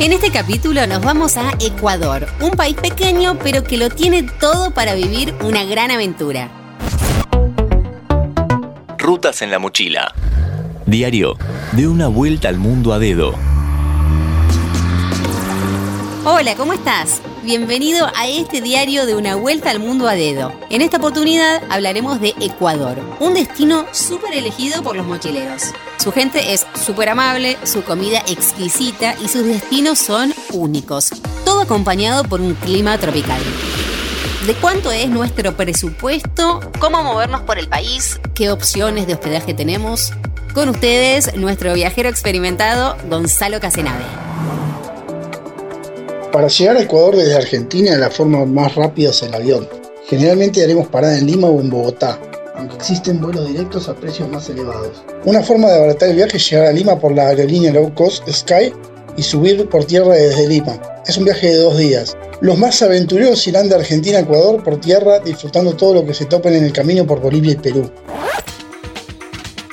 [0.00, 4.70] En este capítulo nos vamos a Ecuador, un país pequeño pero que lo tiene todo
[4.70, 6.48] para vivir una gran aventura.
[8.96, 10.14] Rutas en la mochila.
[10.86, 11.36] Diario
[11.72, 13.34] de una vuelta al mundo a dedo.
[16.24, 17.20] Hola, ¿cómo estás?
[17.50, 20.52] Bienvenido a este diario de una vuelta al mundo a dedo.
[20.70, 25.64] En esta oportunidad hablaremos de Ecuador, un destino súper elegido por los mochileros.
[25.98, 31.10] Su gente es súper amable, su comida exquisita y sus destinos son únicos.
[31.44, 33.42] Todo acompañado por un clima tropical.
[34.46, 36.60] ¿De cuánto es nuestro presupuesto?
[36.78, 38.20] ¿Cómo movernos por el país?
[38.32, 40.12] ¿Qué opciones de hospedaje tenemos?
[40.54, 44.29] Con ustedes, nuestro viajero experimentado, Gonzalo Casenave.
[46.32, 49.68] Para llegar a Ecuador desde Argentina, la forma más rápida es el avión.
[50.06, 52.20] Generalmente haremos parada en Lima o en Bogotá,
[52.54, 55.02] aunque existen vuelos directos a precios más elevados.
[55.24, 58.28] Una forma de abaratar el viaje es llegar a Lima por la aerolínea low cost
[58.30, 58.72] Sky
[59.16, 60.80] y subir por tierra desde Lima.
[61.04, 62.16] Es un viaje de dos días.
[62.40, 66.26] Los más aventureros irán de Argentina a Ecuador por tierra, disfrutando todo lo que se
[66.26, 67.90] topen en el camino por Bolivia y Perú.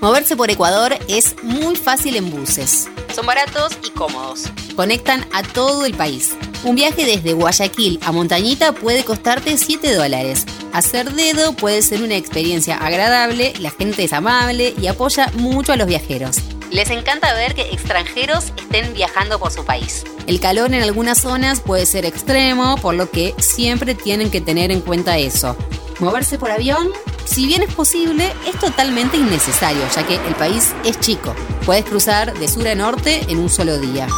[0.00, 2.88] Moverse por Ecuador es muy fácil en buses.
[3.14, 4.44] Son baratos y cómodos.
[4.74, 6.30] Conectan a todo el país.
[6.62, 10.44] Un viaje desde Guayaquil a Montañita puede costarte 7 dólares.
[10.72, 15.76] Hacer dedo puede ser una experiencia agradable, la gente es amable y apoya mucho a
[15.76, 16.36] los viajeros.
[16.70, 20.04] Les encanta ver que extranjeros estén viajando por su país.
[20.26, 24.70] El calor en algunas zonas puede ser extremo, por lo que siempre tienen que tener
[24.70, 25.56] en cuenta eso.
[25.98, 26.88] Moverse por avión
[27.24, 31.32] si bien es posible, es totalmente innecesario, ya que el país es chico.
[31.64, 34.08] Puedes cruzar de sur a norte en un solo día.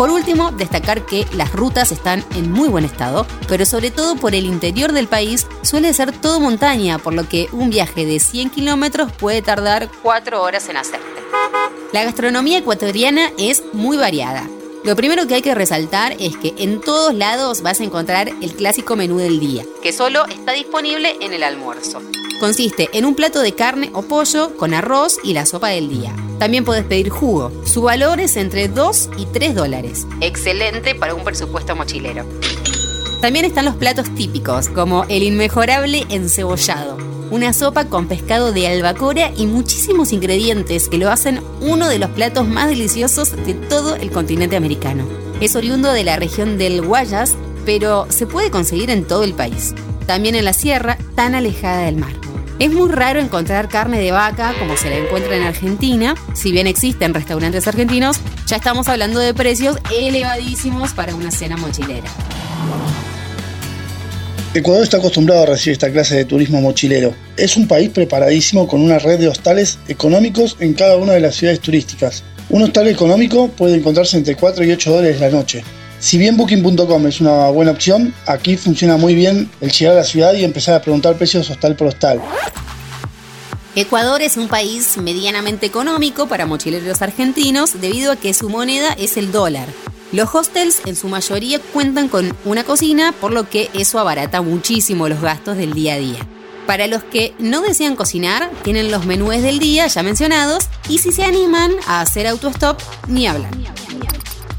[0.00, 4.34] Por último, destacar que las rutas están en muy buen estado, pero sobre todo por
[4.34, 8.48] el interior del país suele ser todo montaña, por lo que un viaje de 100
[8.48, 11.20] kilómetros puede tardar 4 horas en hacerte.
[11.92, 14.48] La gastronomía ecuatoriana es muy variada.
[14.84, 18.54] Lo primero que hay que resaltar es que en todos lados vas a encontrar el
[18.54, 22.00] clásico menú del día, que solo está disponible en el almuerzo.
[22.40, 26.16] Consiste en un plato de carne o pollo con arroz y la sopa del día.
[26.38, 27.52] También puedes pedir jugo.
[27.66, 30.06] Su valor es entre 2 y 3 dólares.
[30.22, 32.24] Excelente para un presupuesto mochilero.
[33.20, 36.96] También están los platos típicos, como el inmejorable encebollado,
[37.30, 42.08] una sopa con pescado de albacora y muchísimos ingredientes que lo hacen uno de los
[42.08, 45.04] platos más deliciosos de todo el continente americano.
[45.42, 47.36] Es oriundo de la región del Guayas,
[47.66, 49.74] pero se puede conseguir en todo el país,
[50.06, 52.19] también en la sierra tan alejada del mar.
[52.60, 56.14] Es muy raro encontrar carne de vaca como se la encuentra en Argentina.
[56.34, 62.10] Si bien existen restaurantes argentinos, ya estamos hablando de precios elevadísimos para una cena mochilera.
[64.52, 67.14] Ecuador está acostumbrado a recibir esta clase de turismo mochilero.
[67.38, 71.36] Es un país preparadísimo con una red de hostales económicos en cada una de las
[71.36, 72.24] ciudades turísticas.
[72.50, 75.64] Un hostal económico puede encontrarse entre 4 y 8 dólares la noche.
[76.00, 80.04] Si bien Booking.com es una buena opción, aquí funciona muy bien el llegar a la
[80.04, 82.22] ciudad y empezar a preguntar precios hostal por hostal.
[83.76, 89.18] Ecuador es un país medianamente económico para mochileros argentinos debido a que su moneda es
[89.18, 89.68] el dólar.
[90.10, 95.06] Los hostels en su mayoría cuentan con una cocina, por lo que eso abarata muchísimo
[95.06, 96.26] los gastos del día a día.
[96.66, 101.12] Para los que no desean cocinar, tienen los menúes del día ya mencionados y si
[101.12, 103.79] se animan a hacer autostop, ni hablan.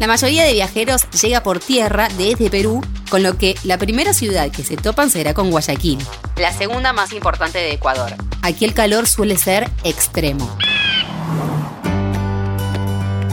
[0.00, 2.80] La mayoría de viajeros llega por tierra desde Perú,
[3.10, 5.98] con lo que la primera ciudad que se topan será con Guayaquil,
[6.38, 8.14] la segunda más importante de Ecuador.
[8.40, 10.56] Aquí el calor suele ser extremo.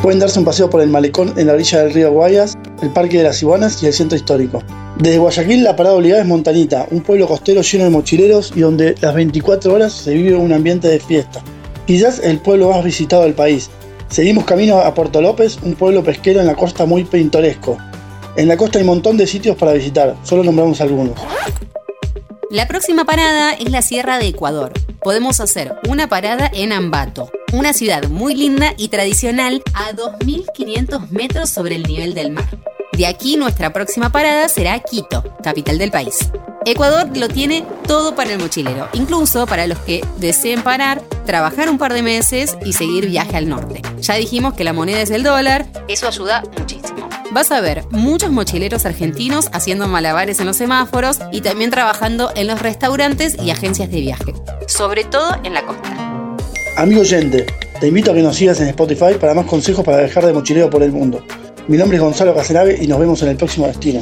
[0.01, 3.19] Pueden darse un paseo por el malecón en la orilla del río Guayas, el Parque
[3.19, 4.61] de las Iguanas y el centro histórico.
[4.97, 8.93] Desde Guayaquil la parada obligada es Montanita, un pueblo costero lleno de mochileros y donde
[8.99, 11.41] las 24 horas se vive un ambiente de fiesta.
[11.85, 13.69] Quizás el pueblo más visitado del país.
[14.09, 17.77] Seguimos camino a Puerto López, un pueblo pesquero en la costa muy pintoresco.
[18.35, 21.19] En la costa hay un montón de sitios para visitar, solo nombramos algunos.
[22.49, 24.71] La próxima parada es la Sierra de Ecuador.
[25.01, 31.49] Podemos hacer una parada en Ambato, una ciudad muy linda y tradicional a 2.500 metros
[31.49, 32.47] sobre el nivel del mar.
[32.93, 36.31] De aquí nuestra próxima parada será Quito, capital del país.
[36.69, 41.77] Ecuador lo tiene todo para el mochilero, incluso para los que deseen parar, trabajar un
[41.77, 43.81] par de meses y seguir viaje al norte.
[44.01, 47.07] Ya dijimos que la moneda es el dólar, eso ayuda muchísimo.
[47.31, 52.47] Vas a ver muchos mochileros argentinos haciendo malabares en los semáforos y también trabajando en
[52.47, 54.33] los restaurantes y agencias de viaje,
[54.67, 56.35] sobre todo en la costa.
[56.75, 57.45] Amigo oyente,
[57.79, 60.69] te invito a que nos sigas en Spotify para más consejos para dejar de mochileo
[60.69, 61.23] por el mundo.
[61.69, 64.01] Mi nombre es Gonzalo Casenave y nos vemos en el próximo destino.